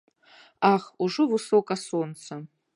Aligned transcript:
Ах, 0.73 0.83
ужо 1.07 1.23
высока 1.35 1.75
сонца! 1.87 2.33